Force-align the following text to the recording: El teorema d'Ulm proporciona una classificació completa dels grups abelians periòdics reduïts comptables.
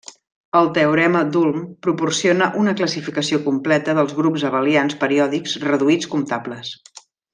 El 0.59 0.69
teorema 0.77 1.19
d'Ulm 1.35 1.59
proporciona 1.87 2.47
una 2.61 2.73
classificació 2.79 3.41
completa 3.49 3.95
dels 3.99 4.17
grups 4.21 4.47
abelians 4.51 4.97
periòdics 5.05 5.55
reduïts 5.67 6.11
comptables. 6.15 6.73